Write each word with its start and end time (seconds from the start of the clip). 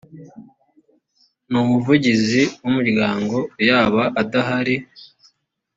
n 1.51 1.53
umuvugizi 1.63 2.41
w 2.61 2.65
umuryango 2.71 3.37
yaba 3.67 4.03
adahari 4.21 4.75